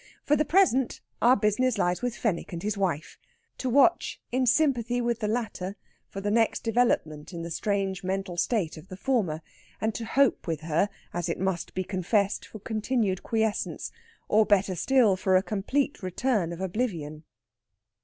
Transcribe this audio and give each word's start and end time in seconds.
For 0.23 0.35
the 0.35 0.43
present 0.45 0.99
our 1.21 1.35
business 1.35 1.77
lies 1.77 2.01
with 2.01 2.15
Fenwick 2.17 2.51
and 2.53 2.63
his 2.63 2.75
wife; 2.75 3.19
to 3.59 3.69
watch, 3.69 4.19
in 4.31 4.47
sympathy 4.47 4.99
with 4.99 5.19
the 5.19 5.27
latter, 5.27 5.75
for 6.09 6.21
the 6.21 6.31
next 6.31 6.63
development 6.63 7.33
in 7.33 7.43
the 7.43 7.51
strange 7.51 8.03
mental 8.03 8.35
state 8.35 8.77
of 8.77 8.87
the 8.87 8.97
former, 8.97 9.43
and 9.79 9.93
to 9.93 10.05
hope 10.05 10.47
with 10.47 10.61
her, 10.61 10.89
as 11.13 11.29
it 11.29 11.37
must 11.39 11.75
be 11.75 11.83
confessed, 11.83 12.47
for 12.47 12.57
continued 12.57 13.21
quiescence; 13.21 13.91
or, 14.27 14.43
better 14.43 14.73
still, 14.73 15.15
for 15.15 15.35
a 15.35 15.43
complete 15.43 16.01
return 16.01 16.51
of 16.51 16.59
oblivion. 16.61 17.23